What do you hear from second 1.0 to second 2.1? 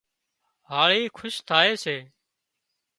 کُش ٿائي سي